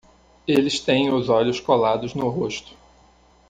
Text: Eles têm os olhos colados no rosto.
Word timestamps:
Eles 0.47 0.79
têm 0.79 1.13
os 1.13 1.29
olhos 1.29 1.59
colados 1.59 2.15
no 2.15 2.27
rosto. 2.27 2.75